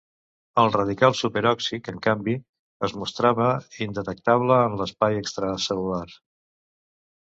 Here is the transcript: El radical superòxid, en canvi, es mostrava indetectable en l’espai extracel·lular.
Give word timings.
El 0.61 0.69
radical 0.75 1.15
superòxid, 1.17 1.89
en 1.91 1.99
canvi, 2.07 2.33
es 2.89 2.95
mostrava 3.01 3.51
indetectable 3.87 4.59
en 4.63 4.81
l’espai 4.81 5.21
extracel·lular. 5.23 6.05